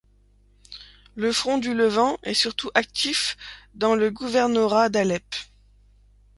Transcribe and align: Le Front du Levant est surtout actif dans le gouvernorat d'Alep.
Le 1.13 1.31
Front 1.31 1.59
du 1.59 1.75
Levant 1.75 2.17
est 2.23 2.33
surtout 2.33 2.71
actif 2.73 3.37
dans 3.75 3.93
le 3.93 4.09
gouvernorat 4.09 4.89
d'Alep. 4.89 5.31